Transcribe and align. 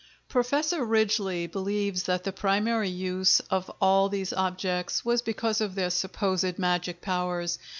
Professor 0.27 0.83
Ridgeley 0.83 1.45
believes 1.45 2.05
that 2.05 2.23
the 2.23 2.31
primary 2.31 2.89
use 2.89 3.39
of 3.51 3.69
all 3.79 4.09
these 4.09 4.33
objects 4.33 5.05
was 5.05 5.21
because 5.21 5.61
of 5.61 5.75
their 5.75 5.91
supposed 5.91 6.57
magic 6.57 7.01
powers. 7.01 7.59